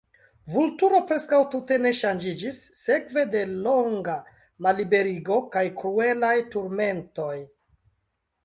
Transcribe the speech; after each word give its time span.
Vulturo 0.51 1.01
preskaŭ 1.11 1.41
tute 1.55 1.77
ne 1.83 1.91
ŝanĝiĝis 1.97 2.57
sekve 2.79 3.25
de 3.35 3.43
longa 3.67 4.15
malliberigo 4.69 5.39
kaj 5.57 5.65
kruelaj 5.83 6.35
turmentoj. 6.57 7.33